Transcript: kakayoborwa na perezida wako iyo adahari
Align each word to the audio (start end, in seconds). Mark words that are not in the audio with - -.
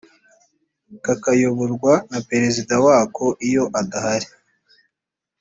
kakayoborwa 1.05 1.93
na 2.11 2.19
perezida 2.29 2.73
wako 2.85 3.25
iyo 3.47 3.63
adahari 3.79 4.27